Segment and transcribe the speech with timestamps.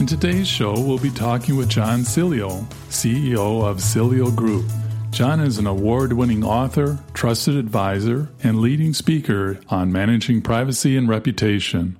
[0.00, 4.64] In today's show, we'll be talking with John Sileo, CEO of Sileo Group.
[5.10, 11.06] John is an award winning author, trusted advisor, and leading speaker on managing privacy and
[11.06, 11.98] reputation.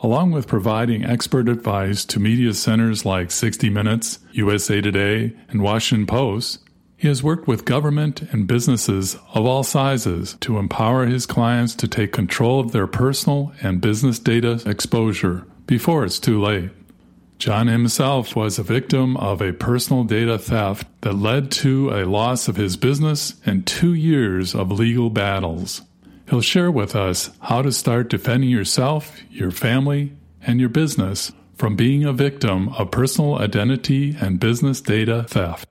[0.00, 6.06] Along with providing expert advice to media centers like 60 Minutes, USA Today, and Washington
[6.06, 6.60] Post,
[6.96, 11.88] he has worked with government and businesses of all sizes to empower his clients to
[11.88, 16.70] take control of their personal and business data exposure before it's too late.
[17.38, 22.48] John himself was a victim of a personal data theft that led to a loss
[22.48, 25.82] of his business and two years of legal battles.
[26.30, 31.76] He'll share with us how to start defending yourself, your family, and your business from
[31.76, 35.68] being a victim of personal identity and business data theft.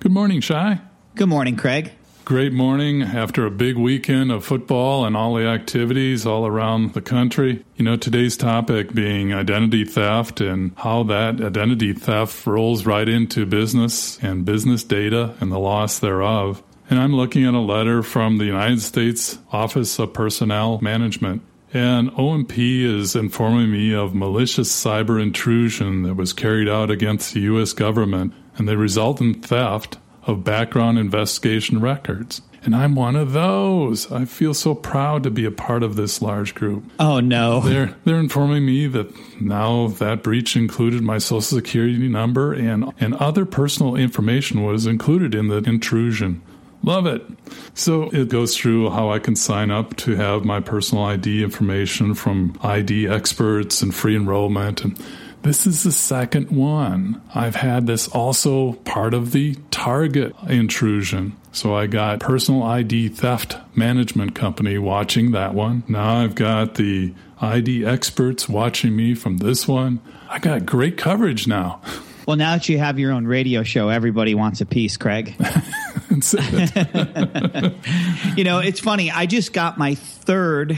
[0.00, 0.80] Good morning, Shai.
[1.16, 1.92] Good morning, Craig
[2.26, 7.00] great morning after a big weekend of football and all the activities all around the
[7.00, 7.64] country.
[7.76, 13.46] You know, today's topic being identity theft and how that identity theft rolls right into
[13.46, 16.64] business and business data and the loss thereof.
[16.90, 21.42] And I'm looking at a letter from the United States Office of Personnel Management.
[21.72, 27.42] And OMP is informing me of malicious cyber intrusion that was carried out against the
[27.42, 27.72] U.S.
[27.72, 32.42] government and the resultant theft of background investigation records.
[32.64, 34.10] And I'm one of those.
[34.10, 36.82] I feel so proud to be a part of this large group.
[36.98, 37.60] Oh no.
[37.60, 43.14] They're they're informing me that now that breach included my social security number and and
[43.14, 46.42] other personal information was included in the intrusion.
[46.82, 47.22] Love it.
[47.74, 52.14] So it goes through how I can sign up to have my personal ID information
[52.14, 55.00] from ID experts and free enrollment and
[55.46, 57.22] this is the second one.
[57.34, 61.36] I've had this also part of the Target intrusion.
[61.52, 65.84] So I got personal ID theft management company watching that one.
[65.88, 70.00] Now I've got the ID experts watching me from this one.
[70.28, 71.80] I got great coverage now.
[72.26, 75.36] Well, now that you have your own radio show, everybody wants a piece, Craig.
[78.36, 79.12] you know, it's funny.
[79.12, 80.76] I just got my third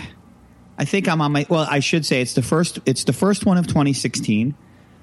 [0.78, 1.44] I think I'm on my.
[1.48, 2.78] Well, I should say it's the first.
[2.86, 4.54] It's the first one of 2016,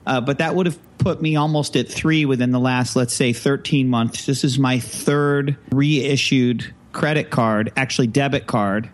[0.08, 3.34] uh, but that would have put me almost at three within the last, let's say,
[3.34, 4.26] 13 months.
[4.26, 8.90] This is my third reissued credit card, actually debit card,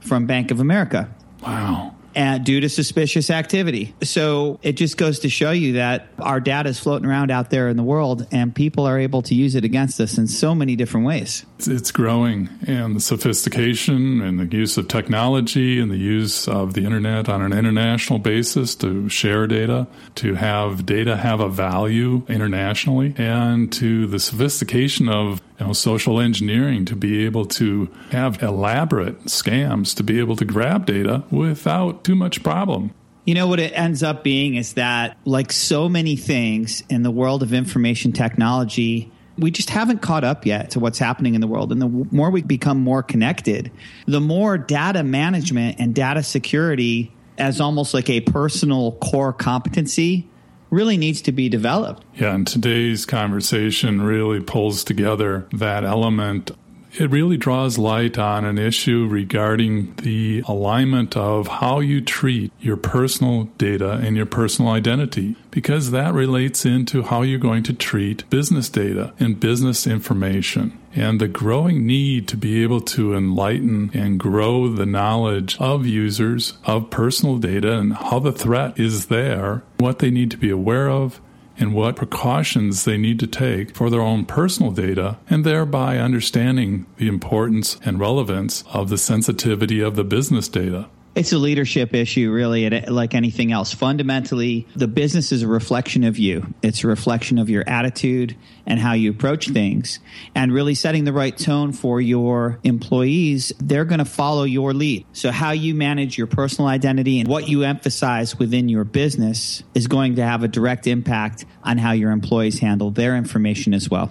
[0.00, 1.08] from Bank of America.
[1.40, 3.94] Wow and due to suspicious activity.
[4.02, 7.68] So it just goes to show you that our data is floating around out there
[7.68, 10.76] in the world and people are able to use it against us in so many
[10.76, 11.44] different ways.
[11.58, 16.84] It's growing and the sophistication and the use of technology and the use of the
[16.84, 19.86] internet on an international basis to share data,
[20.16, 26.20] to have data have a value internationally, and to the sophistication of you know, social
[26.20, 32.03] engineering to be able to have elaborate scams to be able to grab data without
[32.04, 32.92] too much problem.
[33.24, 37.10] You know what it ends up being is that, like so many things in the
[37.10, 41.46] world of information technology, we just haven't caught up yet to what's happening in the
[41.46, 41.72] world.
[41.72, 43.72] And the more we become more connected,
[44.06, 50.28] the more data management and data security as almost like a personal core competency
[50.70, 52.04] really needs to be developed.
[52.14, 56.50] Yeah, and today's conversation really pulls together that element
[56.96, 62.76] it really draws light on an issue regarding the alignment of how you treat your
[62.76, 68.28] personal data and your personal identity, because that relates into how you're going to treat
[68.30, 70.78] business data and business information.
[70.94, 76.54] And the growing need to be able to enlighten and grow the knowledge of users
[76.64, 80.88] of personal data and how the threat is there, what they need to be aware
[80.88, 81.20] of,
[81.58, 86.86] and what precautions they need to take for their own personal data, and thereby understanding
[86.96, 90.88] the importance and relevance of the sensitivity of the business data.
[91.14, 93.72] It's a leadership issue, really, uh, like anything else.
[93.72, 96.52] Fundamentally, the business is a reflection of you.
[96.60, 100.00] It's a reflection of your attitude and how you approach things.
[100.34, 105.06] And really setting the right tone for your employees, they're going to follow your lead.
[105.12, 109.86] So, how you manage your personal identity and what you emphasize within your business is
[109.86, 114.10] going to have a direct impact on how your employees handle their information as well.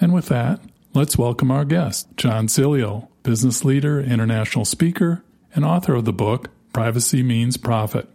[0.00, 0.60] And with that,
[0.94, 5.22] let's welcome our guest, John Sileo, business leader, international speaker
[5.56, 8.06] and author of the book Privacy Means Profit.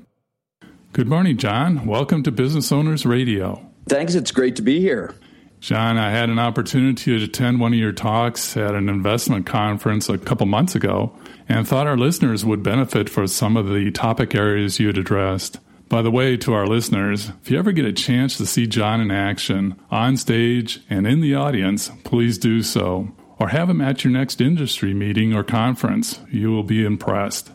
[0.94, 1.88] Good morning, John.
[1.88, 3.68] Welcome to Business Owners Radio.
[3.90, 4.14] Thanks.
[4.14, 5.16] It's great to be here.
[5.60, 10.10] John, I had an opportunity to attend one of your talks at an investment conference
[10.10, 11.16] a couple months ago
[11.50, 15.60] and thought our listeners would benefit from some of the topic areas you had addressed.
[15.90, 19.02] By the way, to our listeners, if you ever get a chance to see John
[19.02, 23.12] in action, on stage and in the audience, please do so.
[23.42, 26.20] Or have him at your next industry meeting or conference.
[26.30, 27.50] You will be impressed.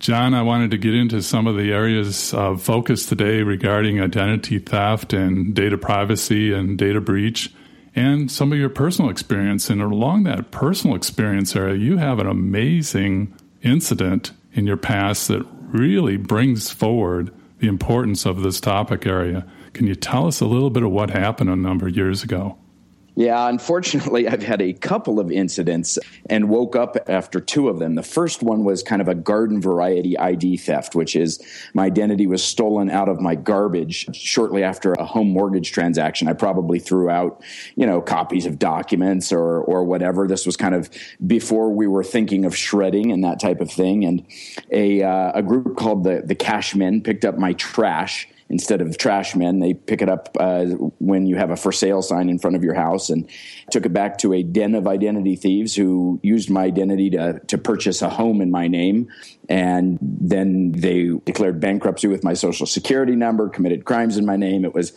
[0.00, 4.58] John, I wanted to get into some of the areas of focus today regarding identity
[4.58, 7.54] theft and data privacy and data breach
[7.94, 9.70] and some of your personal experience.
[9.70, 13.32] And along that personal experience area, you have an amazing
[13.62, 19.46] incident in your past that really brings forward the importance of this topic area.
[19.72, 22.58] Can you tell us a little bit of what happened a number of years ago?
[23.18, 25.98] Yeah, unfortunately, I've had a couple of incidents
[26.30, 27.96] and woke up after two of them.
[27.96, 31.42] The first one was kind of a garden variety ID theft, which is
[31.74, 36.28] my identity was stolen out of my garbage shortly after a home mortgage transaction.
[36.28, 37.42] I probably threw out,
[37.74, 40.28] you know, copies of documents or or whatever.
[40.28, 40.88] This was kind of
[41.26, 44.04] before we were thinking of shredding and that type of thing.
[44.04, 44.24] And
[44.70, 48.96] a uh, a group called the the Cash Men picked up my trash instead of
[48.96, 49.60] trash men.
[49.60, 50.64] They pick it up uh,
[50.98, 53.28] when you have a for sale sign in front of your house and
[53.70, 57.58] took it back to a den of identity thieves who used my identity to, to
[57.58, 59.08] purchase a home in my name.
[59.48, 64.64] And then they declared bankruptcy with my social security number, committed crimes in my name.
[64.64, 64.92] It was,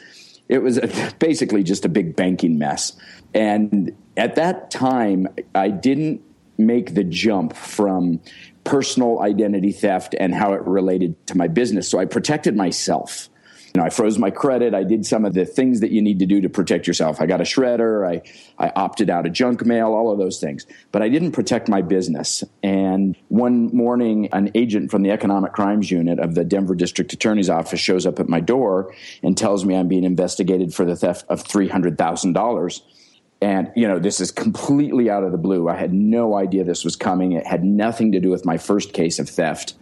[0.48, 0.80] it was
[1.20, 2.94] basically just a big banking mess.
[3.34, 6.22] And at that time, I didn't
[6.58, 8.20] make the jump from
[8.64, 11.90] personal identity theft and how it related to my business.
[11.90, 13.30] So I protected myself.
[13.74, 14.74] You know, I froze my credit.
[14.74, 17.22] I did some of the things that you need to do to protect yourself.
[17.22, 18.06] I got a shredder.
[18.06, 18.22] I,
[18.58, 20.66] I opted out of junk mail, all of those things.
[20.92, 22.44] But I didn't protect my business.
[22.62, 27.50] And one morning, an agent from the Economic Crimes Unit of the Denver District Attorney's
[27.50, 31.26] Office shows up at my door and tells me I'm being investigated for the theft
[31.30, 32.82] of $300,000
[33.44, 35.68] and, you know, this is completely out of the blue.
[35.68, 37.32] I had no idea this was coming.
[37.32, 39.74] It had nothing to do with my first case of theft.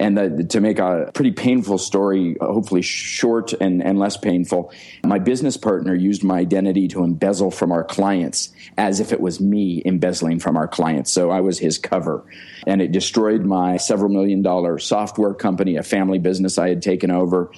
[0.00, 4.72] And the, to make a pretty painful story, hopefully short and, and less painful,
[5.04, 9.40] my business partner used my identity to embezzle from our clients as if it was
[9.40, 11.12] me embezzling from our clients.
[11.12, 12.24] So I was his cover.
[12.66, 17.10] And it destroyed my several million dollar software company, a family business I had taken
[17.10, 17.52] over.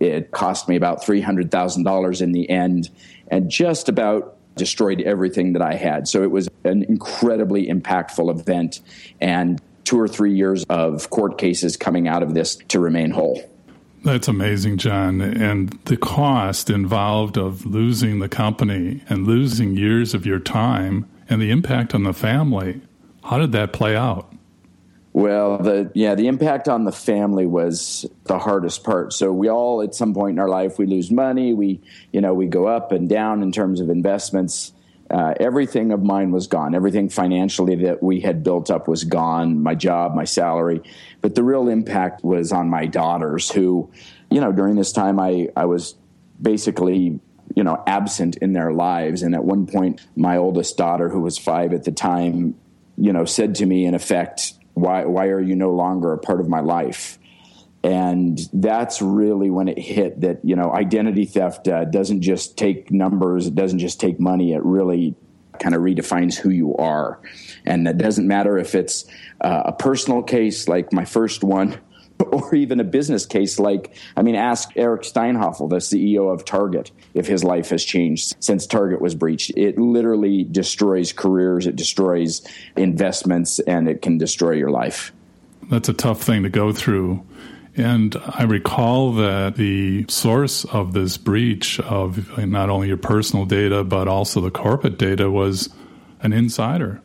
[0.00, 2.90] It cost me about $300,000 in the end.
[3.30, 6.08] And just about destroyed everything that I had.
[6.08, 8.80] So it was an incredibly impactful event
[9.20, 13.42] and two or three years of court cases coming out of this to remain whole.
[14.04, 15.20] That's amazing, John.
[15.20, 21.40] And the cost involved of losing the company and losing years of your time and
[21.40, 22.80] the impact on the family.
[23.24, 24.27] How did that play out?
[25.12, 29.12] Well, the yeah, the impact on the family was the hardest part.
[29.12, 31.80] So we all at some point in our life we lose money, we
[32.12, 34.72] you know, we go up and down in terms of investments.
[35.10, 36.74] Uh, everything of mine was gone.
[36.74, 39.62] Everything financially that we had built up was gone.
[39.62, 40.82] My job, my salary,
[41.22, 43.90] but the real impact was on my daughters, who,
[44.30, 45.94] you know, during this time I I was
[46.40, 47.18] basically
[47.56, 49.22] you know absent in their lives.
[49.22, 52.54] And at one point, my oldest daughter, who was five at the time,
[52.98, 56.40] you know, said to me in effect, why why are you no longer a part
[56.40, 57.18] of my life?
[57.84, 62.90] And that's really when it hit that you know identity theft uh, doesn't just take
[62.90, 65.14] numbers it doesn't just take money it really
[65.58, 67.20] kind of redefines who you are.
[67.66, 69.04] And it doesn't matter if it's
[69.40, 71.78] uh, a personal case like my first one
[72.32, 76.90] or even a business case like i mean ask eric Steinhafel the ceo of target
[77.14, 79.52] if his life has changed since target was breached.
[79.56, 82.46] It literally destroys careers it destroys
[82.76, 85.12] investments and it can destroy your life.
[85.70, 87.24] That's a tough thing to go through.
[87.76, 93.84] And I recall that the source of this breach of not only your personal data,
[93.84, 95.68] but also the corporate data was
[96.20, 97.00] an insider.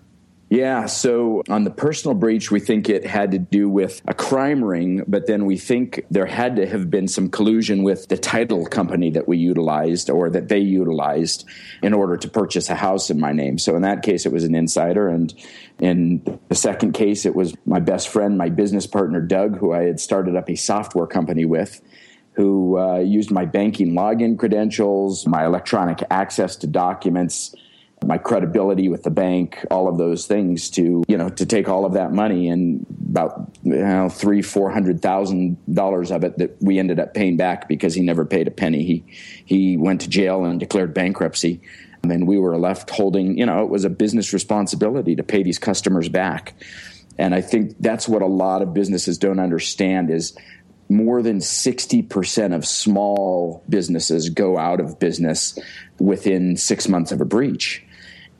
[0.53, 0.85] Yeah.
[0.85, 5.03] So on the personal breach, we think it had to do with a crime ring,
[5.07, 9.09] but then we think there had to have been some collusion with the title company
[9.09, 11.45] that we utilized or that they utilized
[11.81, 13.57] in order to purchase a house in my name.
[13.57, 15.07] So in that case, it was an insider.
[15.07, 15.33] And
[15.79, 19.85] in the second case, it was my best friend, my business partner, Doug, who I
[19.85, 21.81] had started up a software company with
[22.33, 27.55] who uh, used my banking login credentials, my electronic access to documents,
[28.05, 31.85] my credibility with the bank, all of those things to, you know, to take all
[31.85, 36.61] of that money and about you know, three, four hundred thousand dollars of it that
[36.61, 38.83] we ended up paying back because he never paid a penny.
[38.83, 39.03] He
[39.45, 41.61] he went to jail and declared bankruptcy.
[42.03, 45.57] And we were left holding, you know, it was a business responsibility to pay these
[45.57, 46.53] customers back.
[47.17, 50.35] And I think that's what a lot of businesses don't understand is
[50.89, 55.57] more than 60% of small businesses go out of business
[55.99, 57.85] within six months of a breach.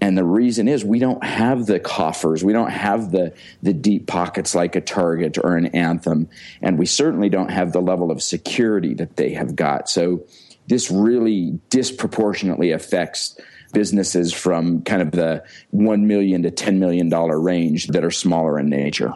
[0.03, 4.05] And the reason is we don't have the coffers, we don't have the the deep
[4.05, 6.27] pockets like a Target or an Anthem,
[6.61, 9.87] and we certainly don't have the level of security that they have got.
[9.89, 10.25] So
[10.67, 13.39] this really disproportionately affects
[13.71, 15.41] businesses from kind of the
[15.71, 19.13] 1 million to 10 million dollar range that are smaller in nature.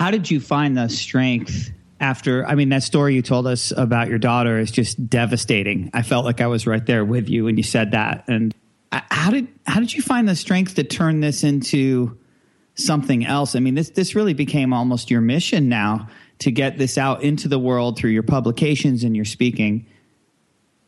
[0.00, 4.08] How did you find the strength after I mean that story you told us about
[4.08, 5.90] your daughter is just devastating.
[5.94, 8.24] I felt like I was right there with you when you said that.
[8.26, 8.52] And
[8.92, 12.18] how did how did you find the strength to turn this into
[12.74, 13.56] something else?
[13.56, 16.08] I mean, this this really became almost your mission now
[16.40, 19.86] to get this out into the world through your publications and your speaking.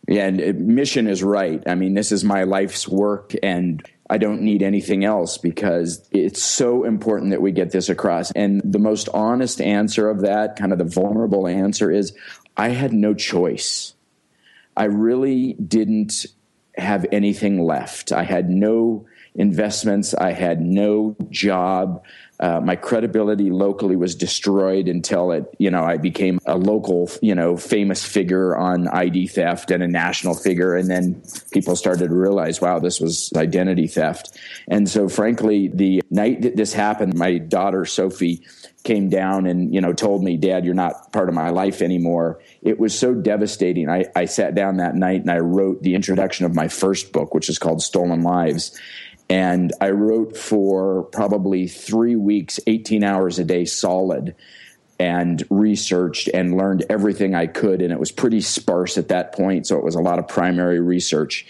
[0.06, 1.62] Yeah, and uh, mission is right.
[1.66, 6.42] I mean, this is my life's work, and I don't need anything else because it's
[6.42, 8.30] so important that we get this across.
[8.32, 12.14] And the most honest answer of that, kind of the vulnerable answer, is
[12.54, 13.94] I had no choice.
[14.76, 16.26] I really didn't
[16.76, 18.12] have anything left.
[18.12, 20.14] I had no investments.
[20.14, 22.04] I had no job.
[22.40, 27.34] Uh, my credibility locally was destroyed until it, you know, I became a local, you
[27.34, 30.74] know, famous figure on ID theft and a national figure.
[30.74, 31.22] And then
[31.52, 34.36] people started to realize, wow, this was identity theft.
[34.66, 38.44] And so, frankly, the night that this happened, my daughter, Sophie,
[38.82, 42.40] came down and, you know, told me, Dad, you're not part of my life anymore.
[42.62, 43.88] It was so devastating.
[43.88, 47.32] I, I sat down that night and I wrote the introduction of my first book,
[47.32, 48.78] which is called Stolen Lives.
[49.28, 54.34] And I wrote for probably three weeks, 18 hours a day solid,
[54.98, 57.82] and researched and learned everything I could.
[57.82, 59.66] And it was pretty sparse at that point.
[59.66, 61.46] So it was a lot of primary research.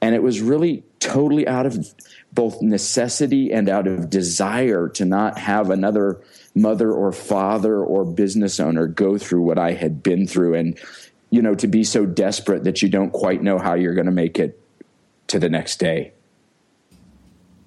[0.00, 1.94] And it was really totally out of
[2.32, 6.20] both necessity and out of desire to not have another
[6.54, 10.54] mother or father or business owner go through what I had been through.
[10.54, 10.78] And,
[11.28, 14.12] you know, to be so desperate that you don't quite know how you're going to
[14.12, 14.58] make it
[15.28, 16.12] to the next day.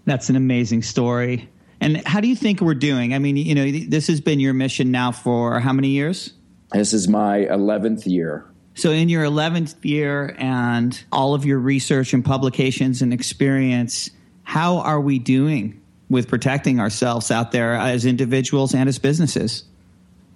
[0.05, 1.49] That's an amazing story.
[1.79, 3.13] And how do you think we're doing?
[3.13, 6.33] I mean, you know, this has been your mission now for how many years?
[6.71, 8.45] This is my 11th year.
[8.75, 14.09] So, in your 11th year and all of your research and publications and experience,
[14.43, 15.79] how are we doing
[16.09, 19.63] with protecting ourselves out there as individuals and as businesses?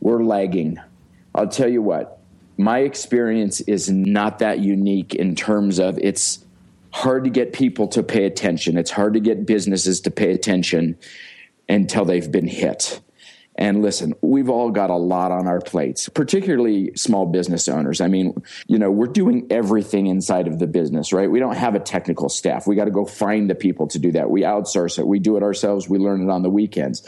[0.01, 0.79] We're lagging.
[1.33, 2.19] I'll tell you what,
[2.57, 6.39] my experience is not that unique in terms of it's
[6.91, 8.77] hard to get people to pay attention.
[8.77, 10.97] It's hard to get businesses to pay attention
[11.69, 13.01] until they've been hit.
[13.59, 18.01] And listen, we've all got a lot on our plates, particularly small business owners.
[18.01, 18.35] I mean,
[18.67, 21.29] you know, we're doing everything inside of the business, right?
[21.29, 22.67] We don't have a technical staff.
[22.67, 24.29] We got to go find the people to do that.
[24.29, 25.07] We outsource it.
[25.07, 25.89] We do it ourselves.
[25.89, 27.07] We learn it on the weekends.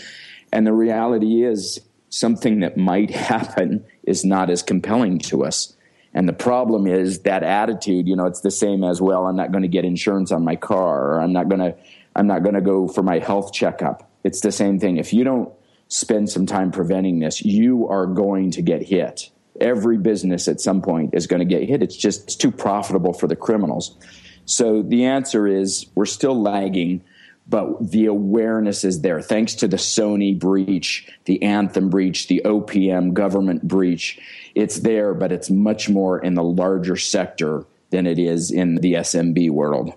[0.51, 5.75] And the reality is, something that might happen is not as compelling to us.
[6.19, 9.53] And the problem is that attitude, you know, it's the same as, well, I'm not
[9.53, 11.73] going to get insurance on my car or I'm not going to,
[12.13, 14.11] I'm not going to go for my health checkup.
[14.25, 14.97] It's the same thing.
[14.97, 15.49] If you don't
[15.88, 19.29] spend some time preventing this, you are going to get hit.
[19.61, 21.81] Every business at some point is going to get hit.
[21.81, 23.95] It's just it's too profitable for the criminals.
[24.43, 27.01] So the answer is we're still lagging
[27.49, 29.21] but the awareness is there.
[29.21, 34.19] Thanks to the Sony breach, the Anthem breach, the OPM government breach,
[34.53, 38.93] it's there, but it's much more in the larger sector than it is in the
[38.93, 39.93] SMB world.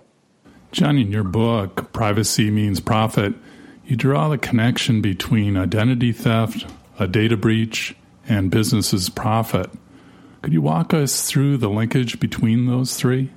[0.71, 3.35] John, in your book, Privacy Means Profit,
[3.85, 6.65] you draw the connection between identity theft,
[6.97, 7.95] a data breach,
[8.27, 9.69] and businesses' profit.
[10.41, 13.29] Could you walk us through the linkage between those three?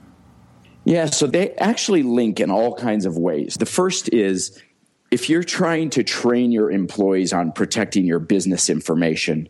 [0.87, 3.57] Yeah, so they actually link in all kinds of ways.
[3.57, 4.63] The first is
[5.11, 9.49] if you're trying to train your employees on protecting your business information,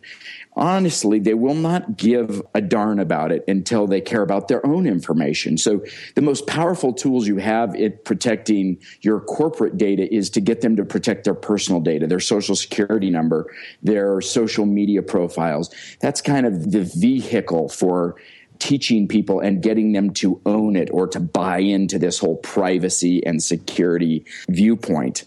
[0.55, 4.87] honestly, they will not give a darn about it until they care about their own
[4.87, 5.59] information.
[5.59, 10.63] So the most powerful tools you have in protecting your corporate data is to get
[10.63, 15.75] them to protect their personal data, their social security number, their social media profiles.
[16.01, 18.17] That's kind of the vehicle for
[18.59, 23.25] teaching people and getting them to own it or to buy into this whole privacy
[23.25, 25.25] and security viewpoint.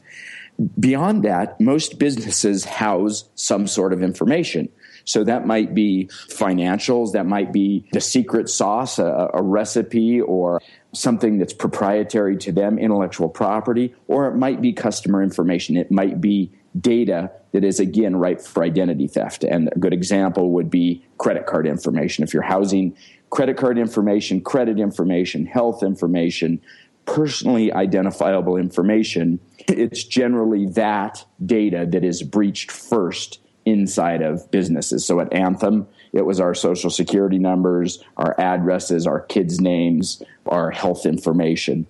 [0.80, 4.70] Beyond that, most businesses house some sort of information.
[5.06, 10.62] So that might be financials, that might be the secret sauce, a, a, recipe, or
[10.94, 15.78] something that's proprietary to them, intellectual property, or it might be customer information.
[15.78, 19.44] It might be data that is, again, ripe for identity theft.
[19.44, 22.24] And a good example would be credit card information.
[22.24, 22.96] If you're housing
[23.30, 26.62] credit card information, credit information, health information,
[27.06, 35.06] personally identifiable information, it's generally that data that is breached first inside of businesses.
[35.06, 40.72] So at Anthem, it was our social security numbers, our addresses, our kids' names, our
[40.72, 41.86] health information.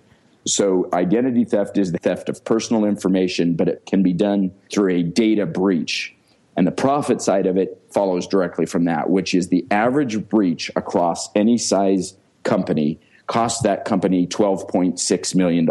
[0.46, 4.94] So, identity theft is the theft of personal information, but it can be done through
[4.94, 6.14] a data breach.
[6.60, 10.70] And the profit side of it follows directly from that, which is the average breach
[10.76, 15.64] across any size company costs that company $12.6 million.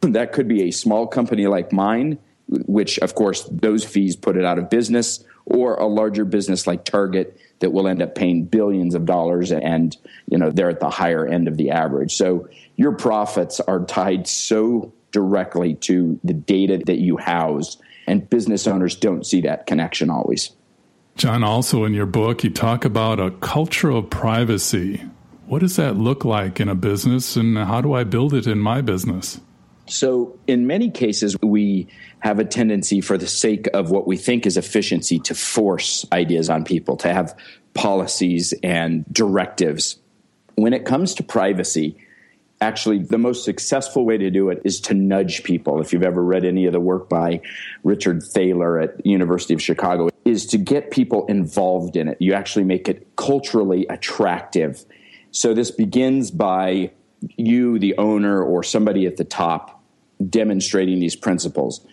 [0.00, 2.18] That could be a small company like mine,
[2.48, 6.84] which, of course, those fees put it out of business, or a larger business like
[6.84, 10.90] Target that will end up paying billions of dollars and you know they're at the
[10.90, 16.82] higher end of the average so your profits are tied so directly to the data
[16.86, 20.50] that you house and business owners don't see that connection always.
[21.16, 25.02] John also in your book you talk about a culture of privacy.
[25.46, 28.58] What does that look like in a business and how do i build it in
[28.58, 29.40] my business?
[29.86, 31.88] So, in many cases, we
[32.20, 36.48] have a tendency, for the sake of what we think is efficiency, to force ideas
[36.48, 37.36] on people, to have
[37.74, 39.98] policies and directives.
[40.54, 41.96] When it comes to privacy,
[42.62, 45.80] actually, the most successful way to do it is to nudge people.
[45.80, 47.40] If you've ever read any of the work by
[47.84, 52.16] Richard Thaler at University of Chicago, is to get people involved in it.
[52.20, 54.84] You actually make it culturally attractive.
[55.32, 56.92] So, this begins by
[57.36, 59.82] you, the owner, or somebody at the top
[60.28, 61.84] demonstrating these principles,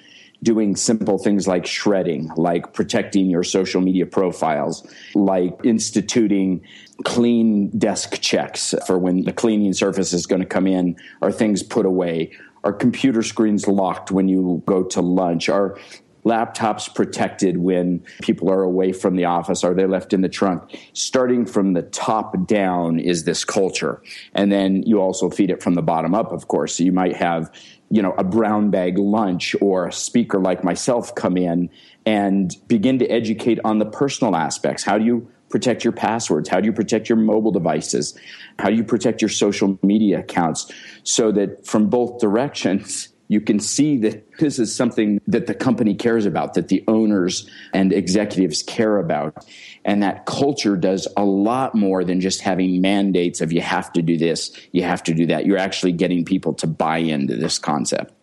[0.42, 6.62] doing simple things like shredding, like protecting your social media profiles, like instituting
[7.04, 11.64] clean desk checks for when the cleaning service is going to come in, are things
[11.64, 12.32] put away?
[12.64, 15.50] Are computer screens locked when you go to lunch?
[15.50, 15.78] Are
[16.26, 19.64] laptops protected when people are away from the office?
[19.64, 20.78] Are they left in the trunk?
[20.94, 24.02] Starting from the top down is this culture.
[24.34, 26.76] And then you also feed it from the bottom up, of course.
[26.76, 27.50] So you might have,
[27.90, 31.70] you know, a brown bag lunch or a speaker like myself come in
[32.06, 34.84] and begin to educate on the personal aspects.
[34.84, 36.48] How do you protect your passwords?
[36.50, 38.18] How do you protect your mobile devices?
[38.60, 40.72] How do you protect your social media accounts?
[41.04, 45.94] So that from both directions, you can see that this is something that the company
[45.94, 49.46] cares about, that the owners and executives care about.
[49.86, 54.02] And that culture does a lot more than just having mandates of you have to
[54.02, 55.46] do this, you have to do that.
[55.46, 58.14] You're actually getting people to buy into this concept.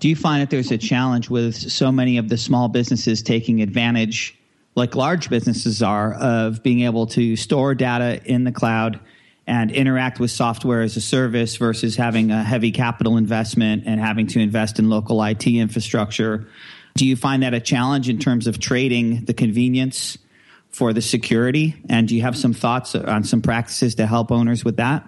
[0.00, 3.62] Do you find that there's a challenge with so many of the small businesses taking
[3.62, 4.36] advantage,
[4.74, 8.98] like large businesses are, of being able to store data in the cloud?
[9.46, 14.26] And interact with software as a service versus having a heavy capital investment and having
[14.28, 16.46] to invest in local IT infrastructure.
[16.94, 20.18] Do you find that a challenge in terms of trading the convenience
[20.70, 21.74] for the security?
[21.88, 25.04] And do you have some thoughts on some practices to help owners with that?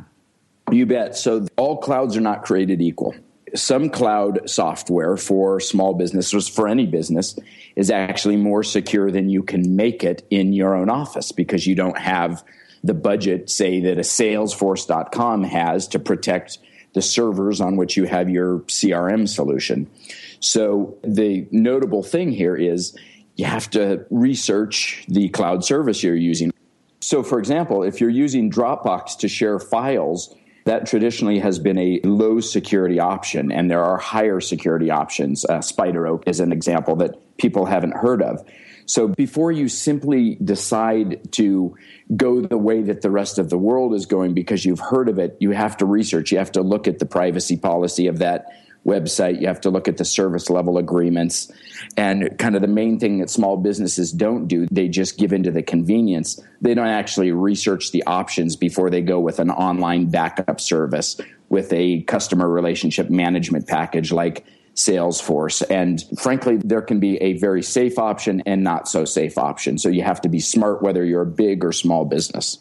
[0.71, 1.17] You bet.
[1.17, 3.15] So, all clouds are not created equal.
[3.55, 7.39] Some cloud software for small businesses, for any business,
[7.77, 11.75] is actually more secure than you can make it in your own office because you
[11.75, 12.43] don't have
[12.85, 16.59] the budget, say, that a Salesforce.com has to protect
[16.93, 19.91] the servers on which you have your CRM solution.
[20.39, 22.97] So the notable thing here is
[23.37, 26.53] you have to research the cloud service you're using.
[27.01, 30.35] So, for example, if you're using Dropbox to share files,
[30.67, 35.45] that traditionally has been a low security option, and there are higher security options.
[35.45, 38.47] Uh, SpiderOak is an example that people haven't heard of.
[38.87, 41.77] So before you simply decide to
[42.17, 45.19] go the way that the rest of the world is going because you've heard of
[45.19, 46.33] it, you have to research.
[46.33, 48.47] You have to look at the privacy policy of that
[48.85, 49.41] website.
[49.41, 51.51] You have to look at the service level agreements.
[51.97, 55.51] And kind of the main thing that small businesses don't do, they just give into
[55.51, 56.41] the convenience.
[56.61, 61.19] They don't actually research the options before they go with an online backup service
[61.49, 64.45] with a customer relationship management package like
[64.75, 65.63] Salesforce.
[65.71, 69.79] And frankly, there can be a very safe option and not so safe option.
[69.79, 72.59] So you have to be smart whether you're a big or small business.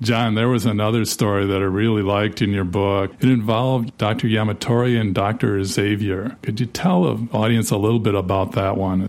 [0.00, 3.12] John, there was another story that I really liked in your book.
[3.20, 4.26] It involved Dr.
[4.26, 5.62] Yamatori and Dr.
[5.62, 6.36] Xavier.
[6.42, 9.08] Could you tell the audience a little bit about that one?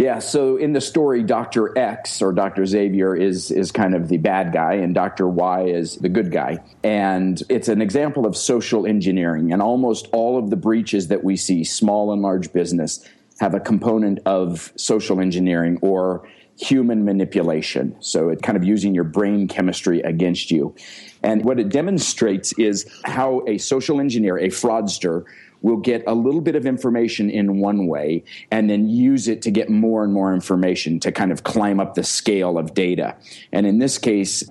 [0.00, 1.76] Yeah, so in the story, Dr.
[1.76, 2.64] X or Dr.
[2.64, 5.28] Xavier is is kind of the bad guy, and Dr.
[5.28, 6.60] Y is the good guy.
[6.82, 9.52] And it's an example of social engineering.
[9.52, 13.06] And almost all of the breaches that we see, small and large business,
[13.40, 16.26] have a component of social engineering or
[16.58, 17.94] human manipulation.
[18.00, 20.74] So it's kind of using your brain chemistry against you.
[21.22, 25.26] And what it demonstrates is how a social engineer, a fraudster,
[25.62, 29.50] will get a little bit of information in one way and then use it to
[29.50, 33.16] get more and more information to kind of climb up the scale of data.
[33.52, 34.42] And in this case,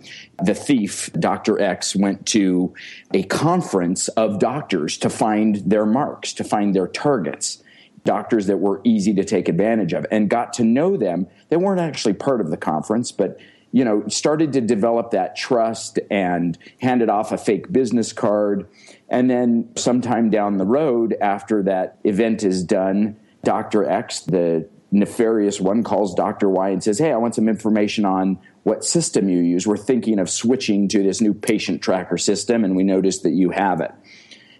[0.43, 1.59] the thief, Dr.
[1.59, 2.73] X, went to
[3.13, 7.63] a conference of doctors to find their marks, to find their targets
[8.05, 11.27] doctors that were easy to take advantage of and got to know them.
[11.49, 13.37] They weren't actually part of the conference, but
[13.71, 18.67] you know, started to develop that trust and handed off a fake business card.
[19.09, 23.83] And then sometime down the road, after that event is done, Dr.
[23.83, 26.49] X, the nefarious one, calls Dr.
[26.49, 29.65] Y and says, Hey, I want some information on what system you use.
[29.65, 33.49] We're thinking of switching to this new patient tracker system, and we noticed that you
[33.49, 33.91] have it.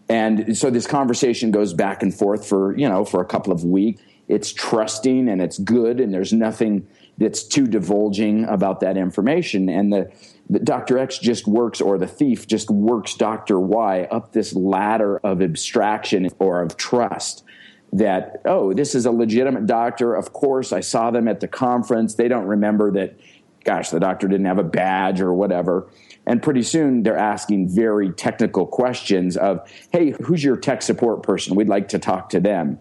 [0.07, 3.63] And so this conversation goes back and forth for, you know, for a couple of
[3.63, 4.01] weeks.
[4.27, 6.87] It's trusting and it's good, and there's nothing
[7.19, 9.69] that's too divulging about that information.
[9.69, 10.11] And the,
[10.49, 10.97] the Dr.
[10.97, 13.59] X just works, or the thief just works Dr.
[13.59, 17.43] Y up this ladder of abstraction or of trust
[17.91, 20.15] that, oh, this is a legitimate doctor.
[20.15, 22.15] Of course, I saw them at the conference.
[22.15, 23.19] They don't remember that,
[23.63, 25.89] gosh, the doctor didn't have a badge or whatever.
[26.25, 31.55] And pretty soon they're asking very technical questions of, hey, who's your tech support person?
[31.55, 32.79] We'd like to talk to them.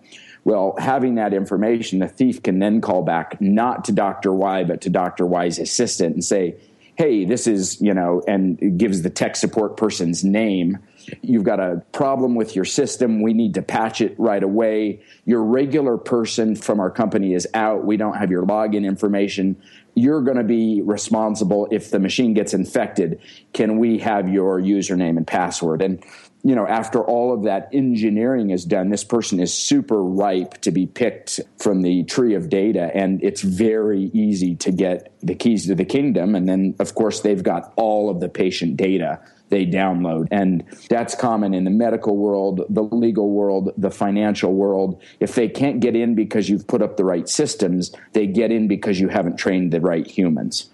[0.48, 4.32] Well, having that information, the thief can then call back not to Dr.
[4.32, 5.26] Y, but to Dr.
[5.26, 6.56] Y's assistant and say,
[6.96, 10.78] hey, this is, you know, and gives the tech support person's name.
[11.20, 13.20] You've got a problem with your system.
[13.20, 15.02] We need to patch it right away.
[15.26, 17.84] Your regular person from our company is out.
[17.84, 19.60] We don't have your login information.
[19.94, 23.20] You're going to be responsible if the machine gets infected.
[23.52, 25.82] Can we have your username and password?
[25.82, 26.02] And
[26.44, 30.70] you know, after all of that engineering is done, this person is super ripe to
[30.70, 32.90] be picked from the tree of data.
[32.94, 36.34] And it's very easy to get the keys to the kingdom.
[36.34, 40.28] And then, of course, they've got all of the patient data they download.
[40.30, 45.02] And that's common in the medical world, the legal world, the financial world.
[45.20, 48.68] If they can't get in because you've put up the right systems, they get in
[48.68, 50.70] because you haven't trained the right humans.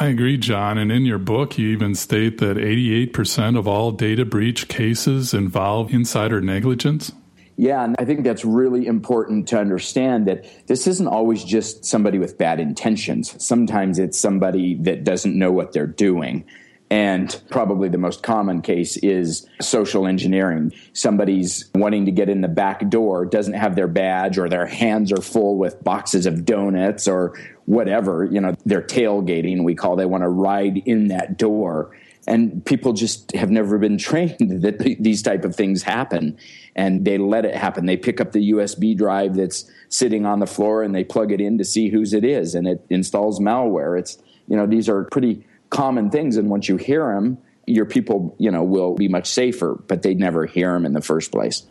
[0.00, 0.78] I agree, John.
[0.78, 5.92] And in your book, you even state that 88% of all data breach cases involve
[5.92, 7.10] insider negligence.
[7.56, 12.20] Yeah, and I think that's really important to understand that this isn't always just somebody
[12.20, 13.34] with bad intentions.
[13.44, 16.44] Sometimes it's somebody that doesn't know what they're doing.
[16.90, 20.72] And probably the most common case is social engineering.
[20.94, 25.12] Somebody's wanting to get in the back door, doesn't have their badge, or their hands
[25.12, 28.24] are full with boxes of donuts or whatever.
[28.24, 31.94] You know, they're tailgating, we call they want to ride in that door.
[32.26, 36.38] And people just have never been trained that these type of things happen.
[36.74, 37.84] And they let it happen.
[37.84, 41.40] They pick up the USB drive that's sitting on the floor and they plug it
[41.40, 42.54] in to see whose it is.
[42.54, 43.98] And it installs malware.
[43.98, 48.34] It's, you know, these are pretty common things and once you hear them your people
[48.38, 51.66] you know will be much safer but they never hear them in the first place.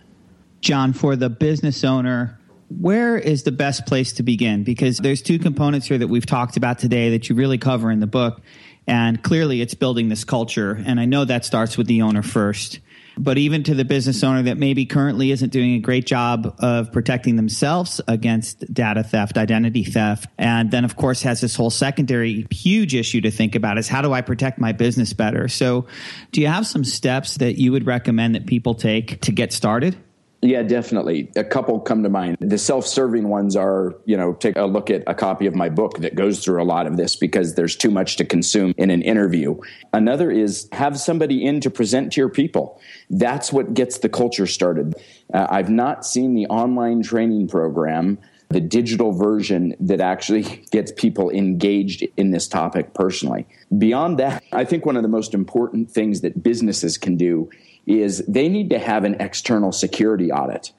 [0.62, 4.66] John for the business owner where is the best place to begin?
[4.66, 8.02] Because there's two components here that we've talked about today that you really cover in
[8.02, 8.42] the book
[8.88, 12.80] and clearly it's building this culture and i know that starts with the owner first
[13.18, 16.92] but even to the business owner that maybe currently isn't doing a great job of
[16.92, 20.28] protecting themselves against data theft, identity theft.
[20.38, 24.02] And then, of course, has this whole secondary huge issue to think about is how
[24.02, 25.48] do I protect my business better?
[25.48, 25.88] So,
[26.32, 29.98] do you have some steps that you would recommend that people take to get started?
[30.42, 31.32] Yeah, definitely.
[31.36, 32.38] A couple come to mind.
[32.40, 35.98] The self-serving ones are, you know, take a look at a copy of my book
[36.00, 39.02] that goes through a lot of this because there's too much to consume in an
[39.02, 39.60] interview.
[39.94, 42.80] Another is have somebody in to present to your people.
[43.10, 44.94] That's what gets the culture started.
[45.34, 48.20] Uh, I've not seen the online training program
[48.50, 53.46] the digital version that actually gets people engaged in this topic personally.
[53.78, 57.50] Beyond that, I think one of the most important things that businesses can do
[57.88, 60.72] is they need to have an external security audit.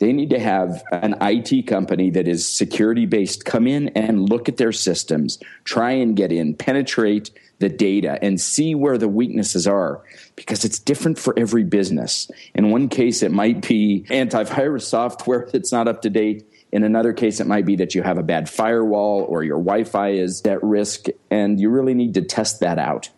[0.00, 4.48] They need to have an IT company that is security based come in and look
[4.48, 9.68] at their systems, try and get in, penetrate the data, and see where the weaknesses
[9.68, 10.02] are
[10.34, 12.28] because it's different for every business.
[12.54, 16.44] In one case, it might be antivirus software that's not up to date.
[16.72, 19.84] In another case, it might be that you have a bad firewall or your Wi
[19.84, 23.10] Fi is at risk, and you really need to test that out.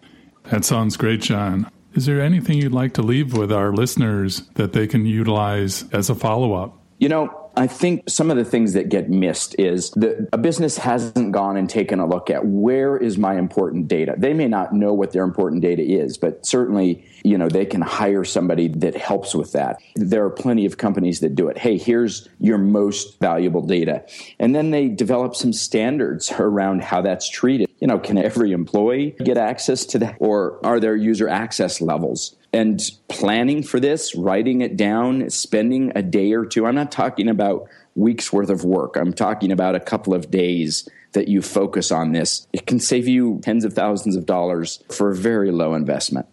[0.50, 1.70] That sounds great, John.
[1.96, 6.10] Is there anything you'd like to leave with our listeners that they can utilize as
[6.10, 6.78] a follow up?
[6.98, 10.76] You know, I think some of the things that get missed is that a business
[10.76, 14.14] hasn't gone and taken a look at where is my important data.
[14.16, 17.80] They may not know what their important data is, but certainly, you know, they can
[17.80, 19.80] hire somebody that helps with that.
[19.94, 21.56] There are plenty of companies that do it.
[21.56, 24.04] Hey, here's your most valuable data.
[24.38, 27.70] And then they develop some standards around how that's treated.
[27.80, 32.36] You know, can every employee get access to that or are there user access levels?
[32.56, 36.66] And planning for this, writing it down, spending a day or two.
[36.66, 38.96] I'm not talking about weeks worth of work.
[38.96, 42.46] I'm talking about a couple of days that you focus on this.
[42.52, 46.26] It can save you tens of thousands of dollars for a very low investment.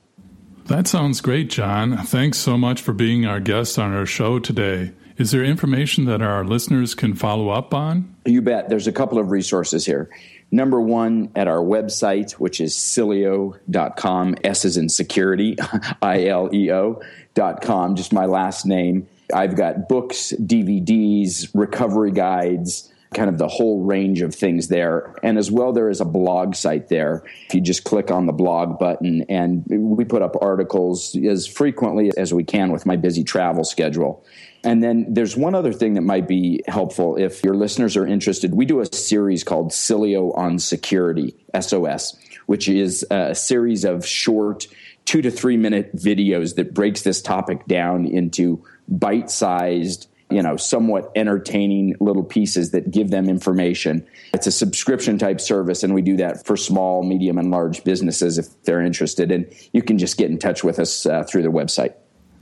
[0.66, 1.98] That sounds great, John.
[1.98, 4.94] Thanks so much for being our guest on our show today.
[5.18, 8.16] Is there information that our listeners can follow up on?
[8.26, 8.70] You bet.
[8.70, 10.10] There's a couple of resources here.
[10.52, 15.58] Number one, at our website, which is sileo.com, S is in security,
[16.02, 19.08] I L E O.com, just my last name.
[19.34, 25.16] I've got books, DVDs, recovery guides, kind of the whole range of things there.
[25.24, 27.24] And as well, there is a blog site there.
[27.48, 32.12] If you just click on the blog button, and we put up articles as frequently
[32.18, 34.26] as we can with my busy travel schedule.
[34.64, 38.56] And then there's one other thing that might be helpful if your listeners are interested.
[38.56, 44.68] We do a series called Sileo on Security, SOS, which is a series of short
[45.06, 50.58] two to three minute videos that breaks this topic down into bite sized you know,
[50.58, 54.06] somewhat entertaining little pieces that give them information.
[54.34, 58.40] It's a subscription type service, and we do that for small, medium, and large businesses
[58.40, 59.32] if they're interested.
[59.32, 61.94] And you can just get in touch with us uh, through the website.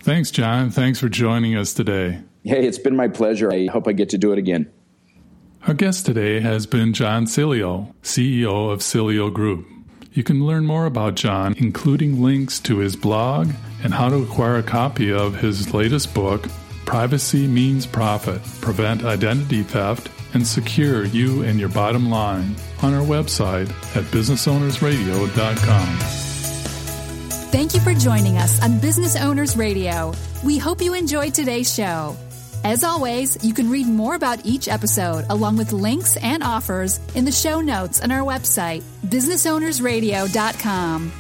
[0.04, 0.72] Thanks, John.
[0.72, 2.22] Thanks for joining us today.
[2.44, 3.52] Hey, it's been my pleasure.
[3.52, 4.72] I hope I get to do it again.
[5.68, 9.68] Our guest today has been John Sileo, CEO of Sileo Group.
[10.14, 13.52] You can learn more about John, including links to his blog
[13.84, 16.48] and how to acquire a copy of his latest book,
[16.86, 23.06] Privacy Means Profit Prevent Identity Theft and Secure You and Your Bottom Line on our
[23.06, 26.31] website at businessownersradio.com.
[27.52, 30.14] Thank you for joining us on Business Owners Radio.
[30.44, 32.16] We hope you enjoyed today's show.
[32.64, 37.26] As always, you can read more about each episode along with links and offers in
[37.26, 41.12] the show notes on our website, businessownersradio.com.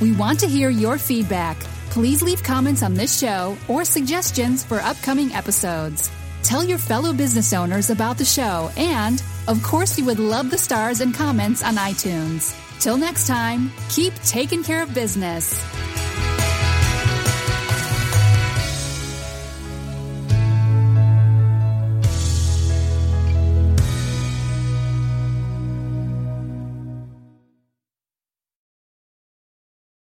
[0.00, 1.58] We want to hear your feedback
[1.94, 6.10] Please leave comments on this show or suggestions for upcoming episodes.
[6.42, 10.58] Tell your fellow business owners about the show, and, of course, you would love the
[10.58, 12.63] stars and comments on iTunes.
[12.84, 15.58] Till next time, keep taking care of business.